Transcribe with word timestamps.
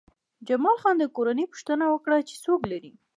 جمال 0.47 0.77
خان 0.81 0.95
د 0.99 1.03
کورنۍ 1.15 1.45
پوښتنه 1.51 1.85
وکړه 1.89 2.17
چې 2.29 2.35
څوک 2.45 2.61
لرې 2.71 2.91